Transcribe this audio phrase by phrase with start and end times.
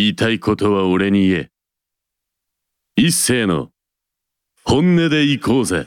[0.00, 1.50] 言いたいことは俺に言え。
[2.96, 3.68] 一斉の
[4.64, 5.86] 本音で行こうぜ。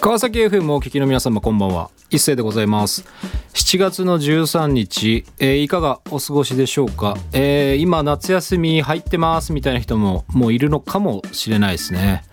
[0.00, 1.90] 川崎 FM をお聞きの皆様こんばんは。
[2.08, 3.04] 一斉でございます。
[3.52, 12.24] 7月の13日、えー、いかがお過ごしでしょうか、えー、今夏休み入ってますみたいな人ももういるのかもしれないですね。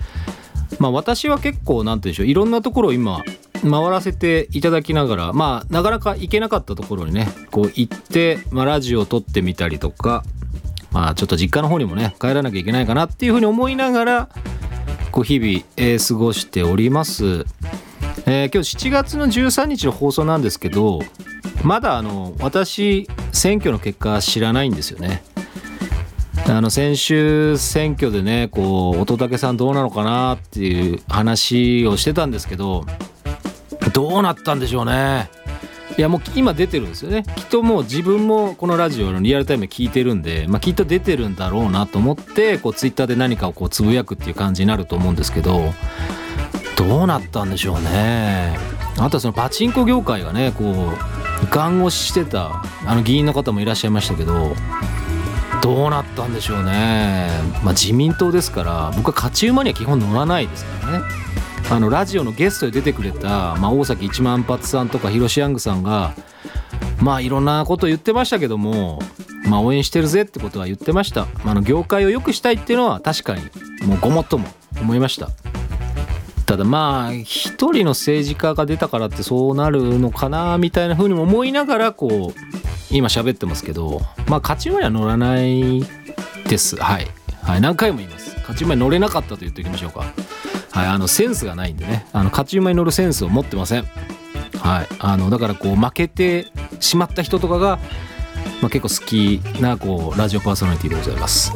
[0.80, 2.28] まあ私は結構なんて言うんでしょう。
[2.28, 3.22] いろんなところを今
[3.62, 10.24] 回らせていただきながらまあなかなか行けなかったところにねこう行って、まあ、ラジオを撮ってみたりとか
[10.92, 14.30] まあちょっと実家の方にもね帰らなきゃいけないかなっていうふうに思いながら
[15.12, 17.46] こう日々、えー、過ごしております。
[18.26, 21.00] えー、今日7月の13日の放送なんですけど
[21.64, 25.24] まだあの私選挙の結果知らないんですよね。
[26.48, 32.86] あの先週選挙でねこう乙武さんどうなのかなっていう話をしてたんですけど
[33.94, 35.30] どうなったんでしょうね。
[35.98, 37.26] いやもう今出てるんですよね。
[37.36, 45.74] きっともう自分もこのラジオのリアルタイム聞いてるんで、まあ、きっと出てるんだろうなと思ってこうツイッターで何かをこうつぶやくっていう感じになると思うんですけど
[46.78, 48.58] どうなったんでしょうね。
[48.98, 54.56] あとはそのパチンコ業界がねこうガン押ししてたあの議員の方もいらっしゃいましたけど
[55.62, 57.30] どうなったんでしょうね。
[57.64, 61.06] まあ自民党ですから僕は勝ち馬には基本乗らないですからね。
[61.72, 66.14] あのラジオのゲストで出てくれた、まあ、大崎一万発さんとか広志ヤングさんが
[67.00, 69.00] まあいろんなこと言ってましたけども、
[69.48, 73.44] まあ、応援してるぜってことは言ってました、まあ、の業界を良くしたいっていうのは確かに
[73.88, 74.48] もうごもっとも
[74.82, 75.30] 思いました。
[76.46, 82.40] ただまあ一人の政治家が出たからってそうなるのかなみたいな風にも思いながらこう
[82.90, 85.84] 今喋ってますけどまあ勝ち馬には乗らない
[86.48, 86.76] です。
[86.78, 87.08] はい、
[87.44, 88.36] はい、何回も言います。
[88.38, 90.12] 勝ち馬に乗れなかったと言っておきましょうか。
[90.72, 93.86] はい、あのセンスがないんでねあの勝ち馬に乗るセンスを持ってません。
[94.58, 96.48] はい、あのだからこう負けて
[96.80, 97.80] しまった人とかが、
[98.62, 101.54] まあ、結構好きなこうラジオパーソナリティでございます。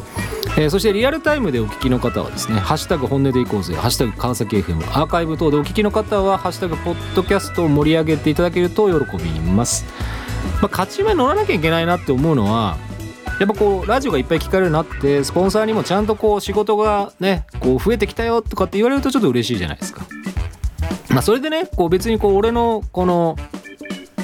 [0.56, 9.84] えー、そしてリアルタイムでお聞きの方はですね「ハッシュタグ本音でいこうぜ」「ハッシュタグ川崎 FM」アーカイブ等でお聞きの方は「ハッシュタグポッドキャスト」を盛り上げていただけると喜びます。
[10.62, 12.76] まあ、勝ち馬に乗らなきゃいけないなって思うのは
[13.40, 20.06] やっぱこうラジオがいっぱい聞かれるようになってスポンサーにもちゃんとこう仕事がねこう増えてきたよとかって言われるとちょっと嬉しいじゃないですか。
[21.10, 23.36] まあそれでねこう別にこう俺のこの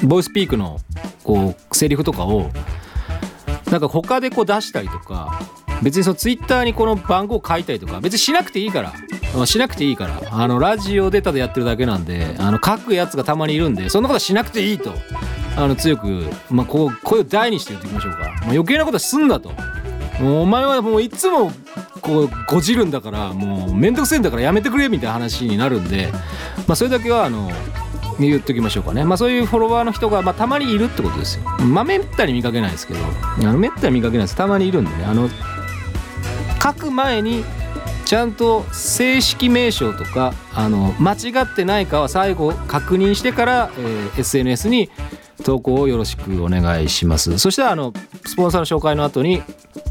[0.03, 0.79] ボイスピークの
[1.23, 2.49] こうセリフとかを
[3.69, 5.39] なんか他でこう出したりとか
[5.81, 14.93] 別にそのツイッターにこの番号書いたりとか別にしなくていいからしなくていいからあのラジオでただやってるだけなんであの書くやつがたまにいるんでそんなことはしなくていいと
[15.57, 19.51] あの強く、まあ、こう声を大にして言っていきましょうか、まあ、余計なことすんだと。
[20.21, 21.51] お前はもういつも
[22.01, 26.09] こうごじるんだからもうめんどくせえんだからやめてくれみたいな話になるんで、
[26.67, 27.49] まあ、それだけはあの
[28.19, 31.43] 言っときましょうかね、まあ、そういうフォロワーの人が、まあ、たまにいるってことですよ。
[31.65, 32.99] まあめったに見かけないですけど。
[32.99, 34.35] あのめったに見かけないです。
[34.35, 35.05] たまにいるんでね。
[35.05, 35.29] あの
[36.61, 37.43] 書く前に
[38.05, 44.89] ちゃんと正式名称とかあの間違ってないかは最後確認してから、えー、SNS に
[45.41, 47.37] 投稿をよろしくお願いします。
[47.37, 47.93] そしたらあの
[48.25, 49.41] スポンサーの紹介の後に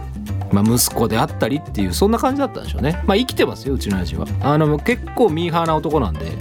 [0.53, 3.03] まあ、息子であったりっていうそんな感じだったんでしょうね。
[3.07, 4.27] まあ生きてますようちの親父は。
[4.41, 6.33] あの結構ミーハーな男なんで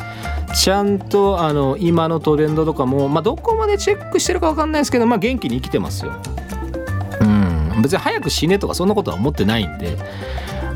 [0.55, 6.13] ちゃんとあの今のトレンドとかも、まあ、どこまでチェックしてるか分かんないですけど、まあ、元気に生きてますよ。
[7.19, 7.81] うん。
[7.81, 9.97] 別に早く死ねとかそんなことは思ってないんで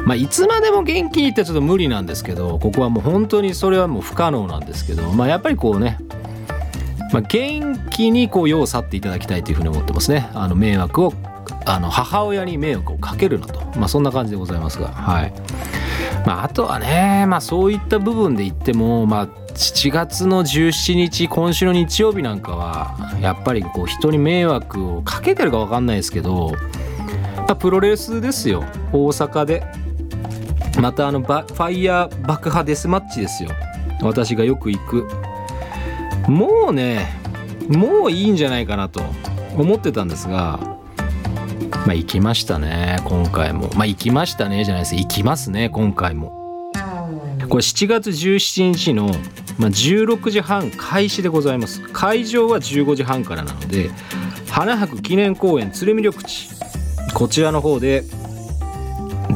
[0.04, 5.98] まあいつまでも元気にってちょっと無理なんですけどここはもう本当にそれはもう不可能なんですけどまあやっぱりこうね
[7.12, 10.30] まあ、元気にこう世を去っていただきたいというふうに思ってますね。
[10.34, 11.14] あの迷惑を
[11.66, 14.88] あの母親に迷惑をかけるなと、まあ、そんな感じでございますが。
[14.90, 15.34] はい、
[16.26, 26.54] まあ、あとはね、まあ、そういった部分で言っても、まあ、7月の17日今週の日曜日なんかはやっぱりこう人に迷惑をかけてるか分かんないですけど、
[27.38, 28.64] まあ、プロレスですよ。
[28.92, 29.64] 大阪で。
[30.82, 33.52] またあのファイヤー爆破デスマッチですよ。
[34.02, 35.08] 私がよく行く
[36.28, 37.08] もうね
[37.70, 39.02] もういいんじゃないかなと
[39.58, 40.60] 思ってたんですが
[41.86, 43.70] まあ行きましたね今回も。
[43.76, 44.96] まあ行きましたねじゃないです。
[44.96, 46.32] 行きますね今回も。
[47.48, 49.06] これ7月17日の、
[49.60, 51.82] まあ、16時半開始でございます。
[51.90, 53.92] 会場は15時半からなので
[54.50, 56.50] 花博記念公園鶴見緑地。
[57.14, 58.04] こちらの方で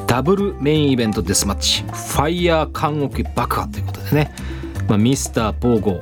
[0.08, 1.84] ダブルメインイベントデスマッチ。
[1.84, 4.34] ファイヤー監獄爆破ということでね、
[4.88, 6.02] まあ、ミスターポーゴ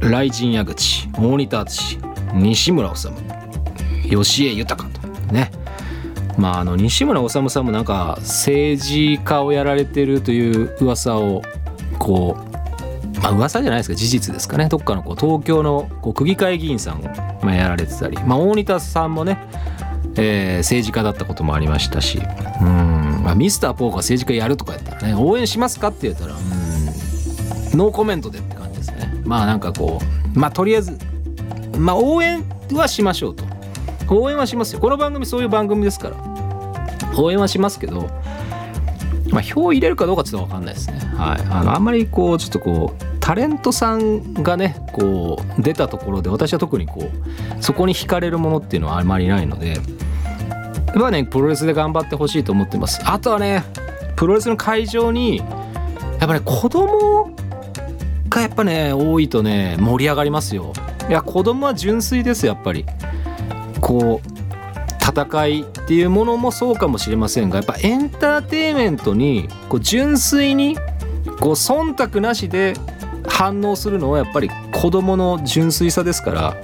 [0.00, 1.98] 雷神矢口大仁田敦
[2.34, 3.08] 西村治
[4.08, 5.50] 吉江豊とね。
[6.38, 11.42] まああの西村治さんもなんか政治家をやられてるという噂を
[11.98, 14.68] こうまあ噂じゃないですか事実ですかね。
[14.68, 17.02] どっかのこう東京のこう区議会議員さんを
[17.42, 19.38] まあやられてたり、まあ、大仁田さんもね、
[20.16, 22.20] えー、政治家だったこともありましたし。
[22.60, 27.78] うん、まあ、ミスターポーカー政治家やるとかやったらね応援しますかって言ったらうん。
[27.78, 28.59] ノーコメントでって
[29.30, 30.00] まあなんかこ
[30.34, 30.98] うまあとりあえず
[31.78, 33.44] まあ応援はしましょうと。
[34.12, 34.80] 応援はしますよ。
[34.80, 36.16] この番組そういう番組ですから。
[37.16, 38.10] 応援はしますけど
[39.30, 40.98] まあ票入れるかどうかちょっと分かんないですね。
[41.16, 41.40] はい。
[41.48, 49.76] あのあんまりこうちょっとこうタレントさんがねこう出たところで私は特にこうそこに惹かれるものっていうのはあまりないので
[50.96, 53.00] まあねプロレスで頑張ってほしいと思ってます。
[53.04, 53.62] あとはね
[54.16, 57.30] プロレスの会場にやっぱり、ね、子供
[58.40, 60.72] やっぱね多いとね盛り上がりますよ。
[61.08, 62.84] いや子供は純粋ですやっぱり。
[63.80, 64.40] こう
[65.02, 70.76] 戦いっていうものもそうかもしれませんがやっぱエンターテインメントにこう純粋に
[71.40, 72.74] こう忖度なしで
[73.26, 76.56] 反応するのはやっぱり子供の純粋さですから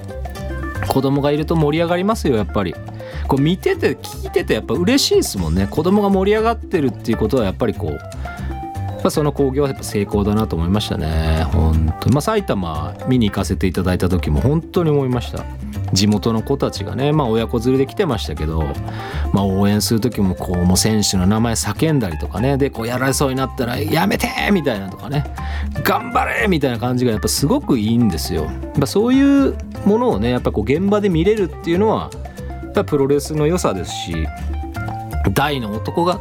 [0.87, 2.73] 子供がいると盛り上がりますよやっぱり。
[3.27, 5.67] こう見てて聞いててやっぱ嬉しいですもんね。
[5.69, 7.99] 子供が盛り上がってるっていうことはやっぱりこう
[9.07, 15.45] ぱその興行はやっぱ成功だなと思いましたね本当まあ埼玉見に行かせていただいた時も本当に思いました
[15.93, 18.63] 地元の子たちがねまあ親子連れで来てましたけど、
[19.33, 25.23] まあ、応援する時もこうもう選手の名前叫んだりとかねでこうやられそうになったら「やめて!」みたいなとかね
[25.83, 28.43] 「頑張れ!」みたいな感じがやっぱすごくいいんですよ。
[28.45, 29.55] やっぱそういう
[29.85, 32.09] ものをねやっぱこう現場で見れるっていうのは
[32.63, 34.27] やっぱプロレスの良さですし
[35.33, 36.19] 大の男が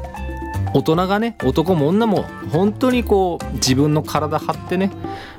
[0.77, 4.91] 大人がね男も女も本当にこう自分の体張ってね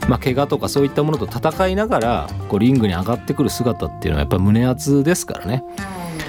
[0.09, 5.63] まあ怪我とかそういったものと戦いながらこうリングに上がってくる姿っていうのはやっぱ胸熱ですからね。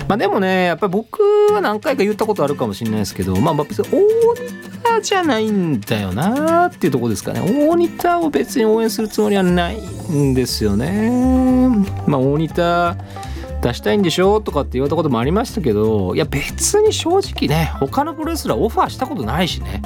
[0.09, 1.23] まあでもねやっぱり僕
[1.53, 11.11] は何回か言ったことあるかもしれないですけどまあ別に大仁田じゃないんだよなっていうとこですかね大仁田を別に応援するつもりはないんですよね。
[12.07, 12.97] まあ大仁田
[13.61, 19.83] 出したいんでしょとかって言われたこともありましたけどいや別に正直ね他のプロレスラーオファーしたことないしね。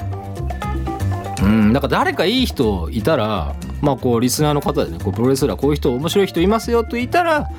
[1.42, 7.50] うんだから誰かいい人いたらまあこうリスナーの方でねこうプロレスラーこういう人面白い人いますよと言ったら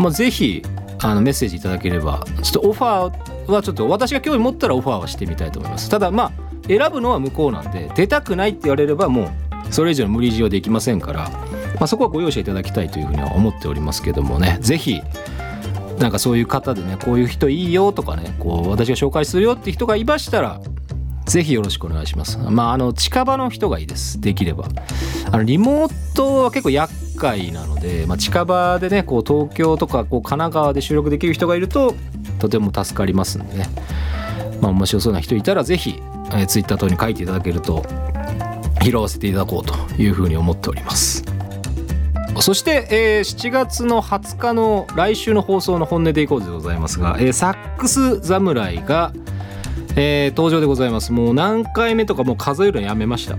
[0.00, 0.62] まあぜひ
[1.02, 5.88] あのメッセージいただければちょっとオファーはちょっと私が興味持ったらオファーはしてみたいと思います。
[5.88, 6.32] ただまあ
[6.66, 11.45] 選ぶのは向こうなんで出たくないって言われればもうそれ以上の無理強いはできませんから。
[11.76, 15.02] まあ、そこはご容赦いただきたいというふうには思っておりますけどもね是非
[15.98, 20.60] なんかそういう方でねこういう人いいよとかねこう私が紹介するよって人がいましたら
[21.26, 22.38] ぜひよろしくお願いします。
[22.38, 24.20] まあ、あの、近場の人がいいです。
[24.20, 24.68] できれば。
[25.32, 31.94] あの、リモートは結構厄介なので、まあ、近場でね、こう、東京とか、こう、神奈川で収録できる人がいると、
[32.38, 33.66] とても助かりますんでね。
[34.60, 37.84] まあ、面白そうな人いたら、ぜひ、えー、ツイッター等に書いていただけると、
[38.84, 41.35] 拾わせていただこうというふうに思っております。
[42.40, 49.12] そして、えー、7月の20日の来週の放送の本音でいこうでございますが、えー、サックス侍が、
[49.96, 51.12] えー、登場でございます。
[51.12, 53.36] もう何回目とかもう数えるのやめました。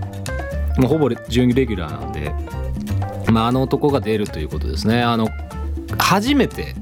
[0.78, 2.32] もうほぼ準レギュラーなんで、
[3.30, 5.02] まあ、あの男が出るということですね。
[5.02, 5.28] あの
[5.98, 6.74] 初めて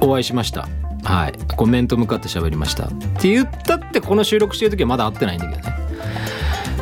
[0.00, 0.68] お会いしました。
[1.04, 1.32] はい。
[1.56, 2.86] コメント向かって喋りました。
[2.86, 2.88] っ
[3.20, 5.76] て言ったってこの収録してる時はまだ会ってないんだけどね。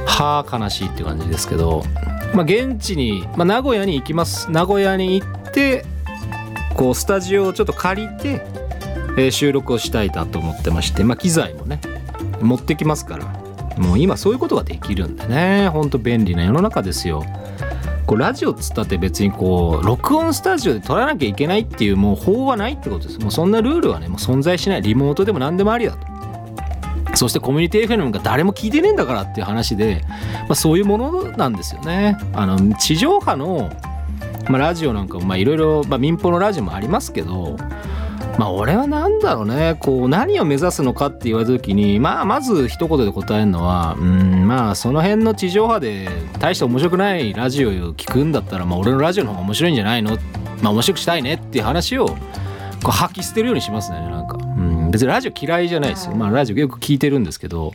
[0.06, 1.82] はあ悲しいって感じですけど。
[2.34, 4.50] まあ、現地に、まあ、名古屋に行きます。
[4.50, 5.84] 名古屋に行って
[6.74, 8.42] こうスタジオをちょっと借りて、
[9.18, 11.80] えー、収録をしたいなと思ってまして、まあ、機材もね、
[12.40, 13.24] 持ってきますから
[13.76, 17.24] もう今そういうことができるんでねほんと便利な世の中ですよ。
[18.06, 23.20] こうラジオっつったって別にこう録音スタジオで撮らなきゃいけないっていうもう法はないってことです。
[23.20, 24.82] もうそんなルールはねもう存在しない。
[24.82, 26.09] リモートでも何でもありだと。
[27.20, 30.02] そしてコミュニティ FM が誰も聞いてねえんだからっていう話で、
[30.48, 32.16] まあ、そういうものなんですよね。
[32.32, 33.68] あの地上波の、
[34.48, 37.58] まあ、ラジオなんかもいろいろ民放のラジオもありますけど
[38.38, 39.76] まあ俺は何だろうね。
[39.80, 46.08] こう何を目指すのかって言われた時にまあまず一言で答えるのはうんまあその辺の地上波で
[46.38, 50.16] 大して面白くないラジオを聞くんだったらまあ俺のラジオの方が面白いんじゃないの？
[50.62, 52.14] まあ面白くしたいねっていう話をこ
[52.86, 54.38] う吐き捨てるようにしますねなんか。
[54.90, 56.14] 別にラジオ嫌いじゃないですよ。
[56.14, 57.72] まあラジオよく聞いてるんですけど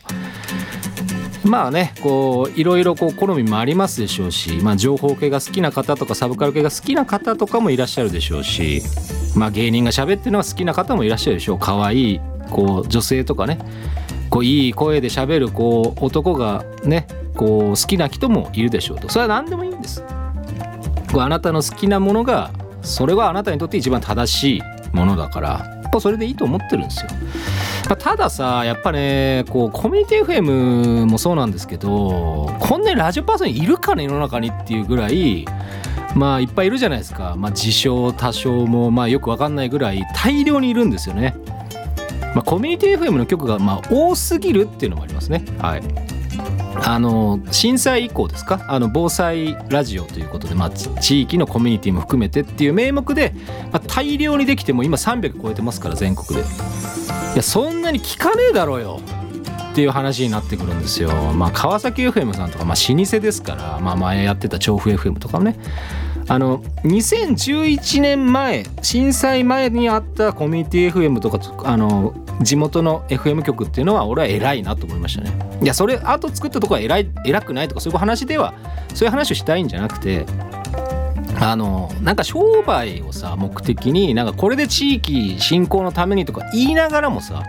[1.44, 8.82] まあねこういろいろこう好みもありますでしょうし、まあ、情報系が好きな方とかサブカル系が好きな方とかもいらっしゃるでしょうし
[9.36, 11.58] まあ、芸人が喋ってるのは好きな方もいらっしゃるでしょう。
[11.58, 12.20] 可愛い
[12.50, 13.58] こう女性とかね。
[14.30, 17.06] こういい声で喋るこう男がね
[17.36, 19.08] こう好きな人もいるでしょうと。
[19.08, 20.02] それは何でもいいんです。
[21.12, 22.50] こうあなたの好きなものが
[22.82, 27.10] それはあなたにとって一番正しいものだからぱそれでいいと思ってるんですよ
[27.88, 35.46] またださやっぱねこうコミュニティ FM もそうなんですけどこんなにラジオパーソンいるかね世の中にっていうぐらい
[36.14, 41.36] まあいっぱいいるじゃないですか、まあ、自称多少もまあよく分かんないぐらい大量にいるんですよね。
[42.34, 45.44] まあ、コミュニティ FM の曲がま多すぎるっていうのもありますね。
[45.58, 46.05] はい
[46.84, 48.64] あの震災以降ですか？
[48.68, 53.32] あの防災ラジオということで、まあ、地域のコミュニティも含めてっていう名目で、
[53.72, 56.44] まあ、大量にできても今300超えてますから全国で。
[56.44, 59.00] いやそんなに聞かねえだろうよ！
[59.72, 61.10] っていう話になってくるんですよ。
[61.34, 65.56] まあ、川崎 FM さんとか、まあ、老舗ですから、まあ、前やってた調布 FM とかもね。
[66.28, 71.38] あの2011年前震災前にあったコミュニティ FM とか
[71.70, 75.32] あの地元の FM 局っていうのは俺は偉いなと思いましたね。
[75.62, 78.54] いやそれ後作ったとこは偉い偉くないとかそういう話では
[78.94, 80.26] そういう話をしたいんじゃなくて
[81.40, 87.42] あのなんか商売をさ目的になんかこれで地域振興のためにとか言いながらもさ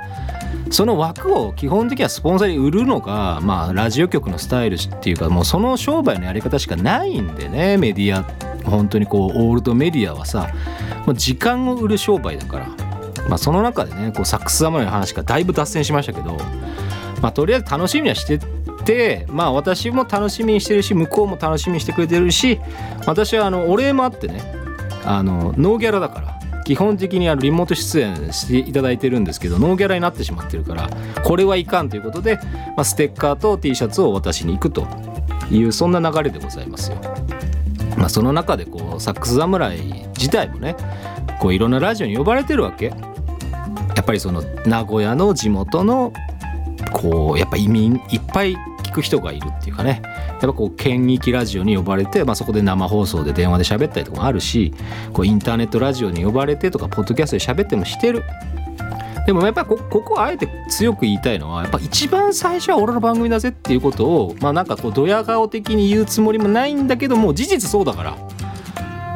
[0.70, 8.24] その枠を基本的にはスポンサーに売るのが、まあ、ラジオ局のスタイルっていうかもうその商売のやり方しかないんでねメディア
[8.70, 10.50] 本当にこうオールドメディアはさ
[11.06, 12.87] もう時間を売る商売だから、
[13.28, 16.38] まあ、その中でねこうサックス侍の話がだいぶ脱線しましたけど、
[17.22, 18.40] まあ、とりあえず楽しみにはして
[18.86, 22.60] てまあ私も楽しみにしてるし向こうも楽しみにしてくれてるし
[23.06, 24.42] 私はあのお礼もあってね
[25.06, 30.90] あのノーギャラだから基本的にあのリモート出演していただいてるんですけどノーギャラになってしまってるから
[31.24, 32.38] これはいかんということで、
[32.76, 34.86] まあ、ステッカーと T シャツを渡しに行くと
[35.50, 36.98] いうそんな流れでございますよ。
[37.98, 39.78] まあ、その中でこうサックス侍
[40.18, 40.76] 自体もね
[41.40, 42.94] こういろんなラジオに呼ばれてるわけ。
[44.08, 46.14] やっぱりその名古屋の地元の
[46.94, 50.02] こうやっぱ移民いっぱい聞く人がいるっていうかね。
[50.30, 54.74] やっぱこう県域ラジオに呼ばれて、まあ、そこで生放送で電話で喋ったりとかもあるし
[55.12, 58.24] こうインターネットラジオに呼ばれてとかポッドキャストで喋ってもしてる。
[59.26, 68.18] でもやっぱりこここあえて強く言いたいのはやっぱ一番最初は俺の番組だぜっていうことをまあなんかこうドヤ顔的に言うつもりもないんだけども事実そうだから。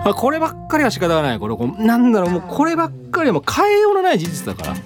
[0.04, 1.40] あこればっかりは仕方がない。
[1.40, 4.78] これなんだろうもうこればっかりはもう変えようのない事実だから。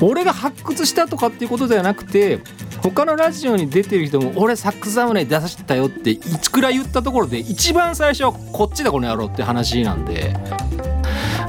[0.00, 2.40] 俺が発掘したとかっていうことではなくて
[2.82, 10.32] 他のラジオに出てる人も俺サックスサムネ出したよっていつくらい言ったところで一番最初はこっちだこの野郎って話なんで、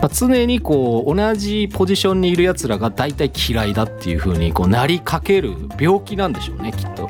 [0.01, 7.07] まあ、常にこう同じポジションにいるやつらが大体嫌いだっていう風にこうなりかける病気なんでしょうねきっと。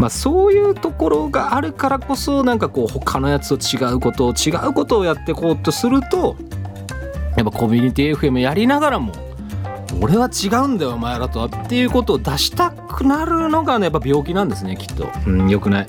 [0.00, 6.36] まあ、そういうところがあるからこそなんかこう他のやつと違うことを違うことをやってこうとすると
[7.36, 9.12] やっぱコミュニティ FM やりながらも
[10.00, 15.06] 俺は違うんだよお前らとはっていうことを出したくなるのがねやっぱ病気なんですねきっと。
[15.26, 15.86] うんよくない。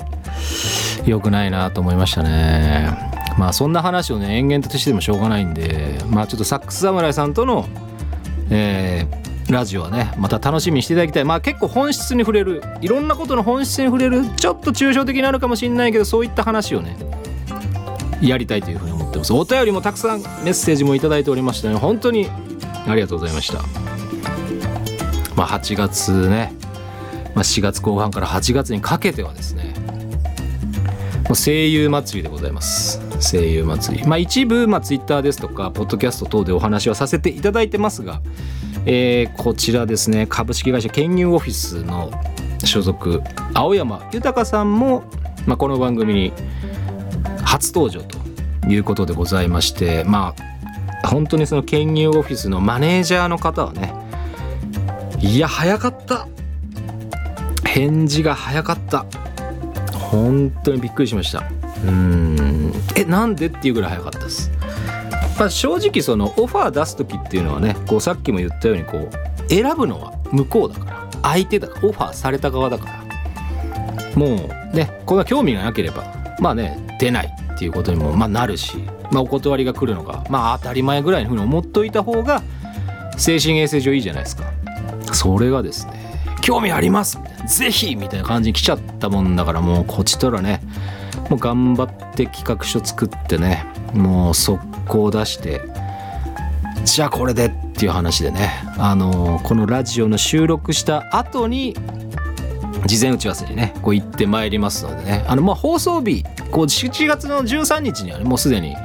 [1.06, 2.92] よくないなと思いましたね。
[3.38, 7.66] まあそんな話をね延々としてもしょうがないんでまあちょっとサックス侍さんとの
[8.50, 11.26] えー、ラジオはねまた楽しみにしていただきたい。
[11.26, 12.64] まあ結構本質に触れる。
[12.82, 14.24] いろんなことの本質に触れる。
[14.36, 16.96] ちょっと抽象的になるかもしれないけどそういった話をね
[18.22, 19.34] やりたいというふうに思ってます。
[19.34, 21.76] お便りもたくさんメッセージも頂いておりましたね。
[21.76, 22.30] 本当に
[22.88, 23.62] ありがとうございました。
[25.36, 26.54] まあ、8月ね、
[27.36, 29.74] まあ、4月後半から8月にかけてはですね
[31.34, 33.00] 声優祭りでございます。
[33.20, 34.08] 声優祭り。
[34.08, 38.22] まあ一部、まあ、ツイッターですとかポッドキャスト等でお話はさせていただいてますが、
[38.86, 40.28] えー、こちらですね。
[40.28, 42.12] 株式会社研究オフィスの
[42.64, 43.22] 所属
[43.54, 45.04] 青山豊さんも、
[45.46, 46.34] まあ、この番組に
[47.44, 48.18] 初登場と
[48.68, 50.36] いうことでございましてま
[51.04, 53.94] あ本当にその研究オフィスのマネージャーの方はね
[55.22, 56.28] いや早かった。
[57.64, 59.06] 返事が早かった。
[59.94, 61.44] 本当にびっくりしました。
[61.86, 62.74] うん。
[62.98, 64.52] えなんでっていうぐらい早かったです。
[65.42, 73.02] まあ、正直そのオファー出す時っていうのはねこうさっきも言ったようにこう選ぶのは向こうだから相手だからオファーされた側だから。
[74.16, 76.04] もうねこんな興味がなければ
[76.40, 78.78] まあね出ないっていうことにもまあなるし、
[79.12, 82.44] まあ、お断りが来るのがまあ当たり前ぐらいのふうに思っといた方が
[83.18, 84.44] 精神衛生上いいじゃないですか。
[85.12, 85.94] それがですね
[86.44, 87.18] 興味あります
[87.48, 90.62] ぜひみたいな感じに来ちゃったもんだからもうこっちとらね
[91.32, 95.62] もう頑張って企画書作ってねもう速攻出して
[96.86, 98.52] じゃあこれでっていう話でね。
[98.78, 101.76] あのこのラジオの収録した後に
[102.86, 105.26] 事前打ち合わせにねこう行ってまいりますのでね。
[105.28, 108.76] あのまあ放送日こう7月の13日にはねもうすでに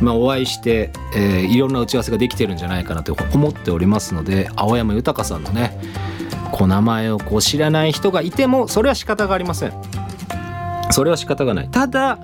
[0.00, 5.76] まあ、お会いして、えーいろんな打ち合わせができてるんじゃないかなと思っておりますので青山豊さんのね
[6.52, 9.72] こう名前をこう知らない人がいてもそれは仕方がありません。
[10.90, 11.68] それは仕方がない。
[11.68, 12.18] ただ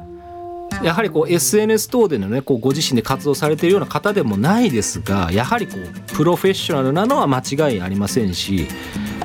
[0.85, 8.69] やはりこう SNS 等でのねこうご自身で活動されているような方でもないですがやはりこうプロフェッショナルなのは間違いありませんし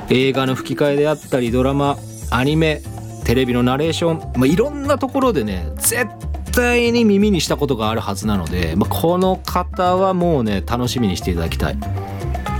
[0.08, 1.98] 映画の吹き替えであったりドラマ
[2.30, 2.82] アニメ
[3.24, 6.06] テレビのナレーション、まあ、いろんなところでね絶
[6.52, 11.78] 対に耳にしたことがあるはずなので、まあ、この方はもうね楽しみにしていただきたい。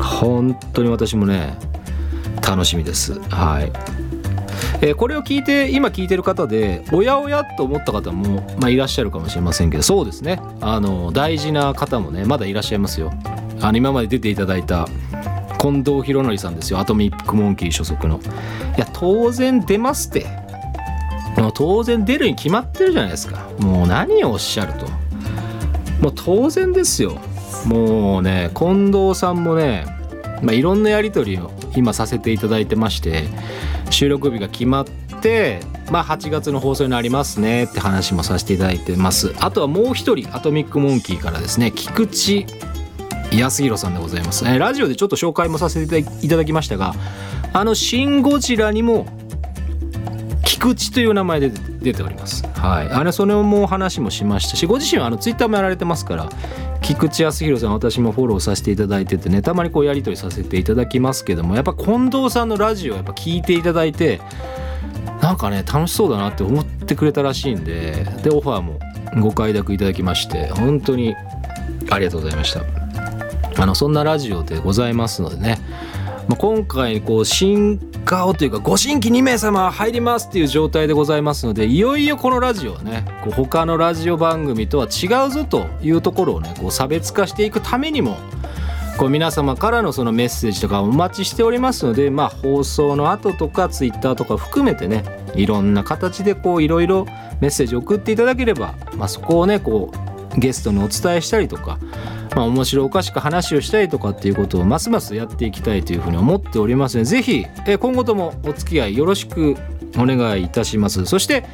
[0.00, 1.56] 本当に私もね
[2.46, 3.18] 楽しみです。
[3.30, 3.99] はい。
[4.82, 10.40] えーこれを聞いて今聞いてる方でおやおやと思った方も、まあ、いらっしゃるかもしれませんけどそうですね。
[10.60, 13.12] あの大事な方もねまだいらっしゃいますよ。
[13.60, 14.88] あの今まで出ていただいた
[15.60, 16.78] 近藤博則さんですよ。
[16.78, 18.20] アトミックモンキー所属の。
[18.76, 20.26] いや当然出ますって。
[21.36, 23.48] もう当然出るに決まってるじゃないですか。
[23.58, 24.86] もう何をおっしゃると。
[26.00, 27.18] もう当然ですよ。
[27.66, 29.84] もうね近藤さんもね、
[30.42, 33.24] まあ、いろんなやり取りを今させていただいてまして
[33.90, 34.84] 収録日が決まっ
[35.20, 39.34] てまあ8月の放送になりますねって話もさせていただいてます。
[39.40, 42.46] あとはもう一人アトミックモンキーからですね菊池
[43.36, 46.94] 康弘さんでございます、えーラジオでちょっと紹介もさせていただきましたが
[47.52, 49.06] あの「シン・ゴジラ」にも
[50.44, 51.50] 菊池という名前で
[51.80, 52.44] 出ております。
[52.54, 52.88] はい。
[52.88, 56.28] あれそれも話もしましたしご自身はあのツイッターもやられてますから
[56.90, 64.20] 菊池康弘さん私もフォローさせていただいててねたまにこうやり取りさせていただきますけどもやっぱ近藤さんのラジオやっぱ聞いていただいて
[65.22, 68.80] なんかね楽しそうだなって思ってくれたらしいんででオファーも
[69.20, 71.14] ご快諾いただきまして本当に
[71.90, 72.64] ありがとうございました。
[73.60, 75.58] あのそんなラジオでございますのでね、
[76.30, 88.16] まあ、今回こう新顔というかご新規2名様入りますっていう状態でございますのでいよいよこのラジオはねこう他のラジオ番組とは違うぞというところをねこう差別化していくためにも
[88.96, 95.02] こう皆様からのそのメッセージとかお待ちしておりますのでまあ放送の後とかツイッターとか含めてね
[95.34, 97.06] いろんな形でこういろいろ
[97.40, 100.09] メッセージ送っていただければ、まあ、そこをねこう
[100.40, 101.78] ゲストにお伝えしたりとか
[102.34, 107.44] まあ、面白おかしく話をしたりとかっていうことをますますやっていきたいというふうに思っておりますのでぜひ、
[107.80, 109.56] 今後ともお付き合いよろしく
[109.96, 111.06] お願いいたします。
[111.06, 111.44] そして、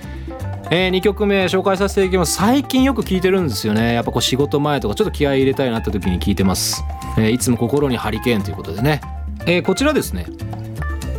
[0.71, 2.35] え2曲目紹介させていきます。
[2.35, 3.95] 最近よく聞いてるんですよね。
[3.95, 6.85] やっぱこう仕事前とかちょっと気合い入れたいなって時に聞いてます、
[7.17, 9.01] えーいつも心にハリケーンということでね、
[9.47, 10.27] えーこちらですね。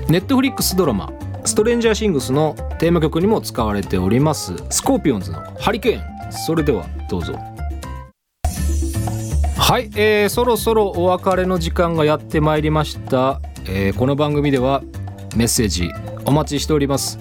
[0.10, 1.12] ネットフリックスドラマ
[1.44, 4.54] 「ストレンジャーシングス」のテーマ曲にも使われております。
[4.70, 7.57] スコーピオンズの「ハリケーン」それではどうぞ。
[9.68, 14.82] はい、えーそろそろお別れの時間がやってまいりました、えーこの番組では
[15.36, 15.92] メッセージ
[16.24, 17.20] お待ちしております。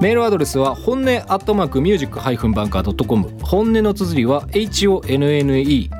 [0.00, 5.90] メールアドレスは本音アットマークミュージックハイフンバンカー .com 本音の綴りは HONNE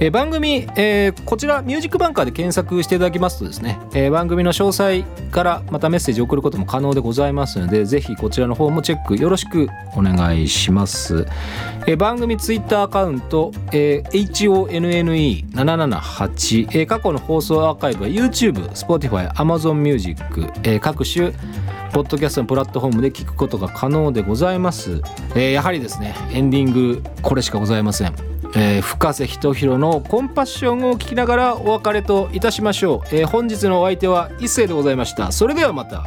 [0.00, 11.26] えー番組、えーこちらミュージックバンカーで検索していただきますとですね、えー番組の詳細からまたメッセージを送ることも可能でございますのでぜひこちらの方もチェックよろしくお願いします、
[11.86, 20.22] えー番組ツイッターアカウント、えー HONNE778、えー過去の放送アーカイブは YouTube、Spotify、Amazon Music、
[20.62, 21.32] えー各種
[21.92, 25.00] ポッドキャストのプラットフォームで聞くことが可能でございます、
[25.34, 35.32] えーやはりですねエンディングこれしかございませんえー深瀬仁弘のコンパッションを聞きながらお別れといたしましょう、えー本日のお相手は一星でございました。
[35.32, 36.04] それではまた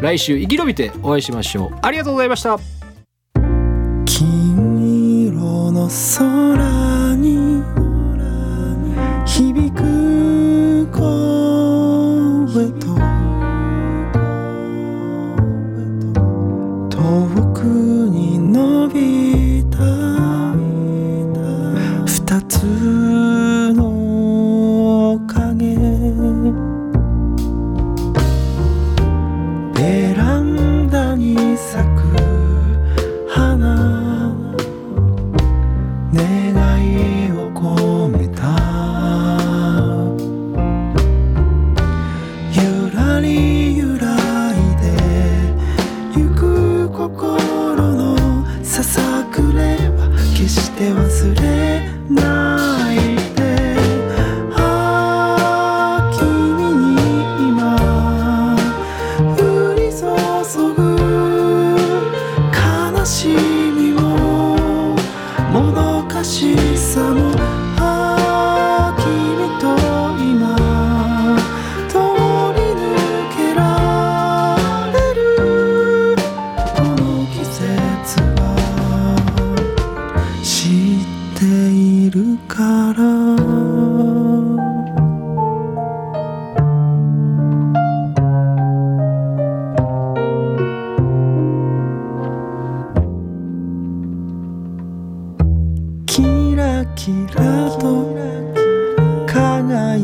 [0.00, 1.78] 来週生き延びてお会いしましょう。
[1.82, 2.58] ありがとうございました。
[4.04, 6.87] 金色の空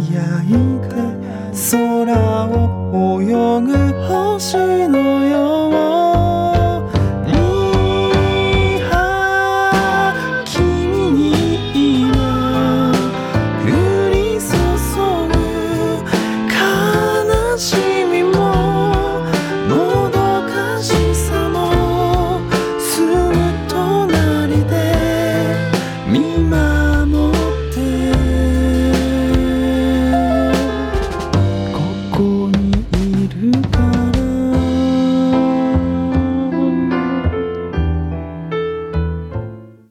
[0.05, 1.55] 輝いて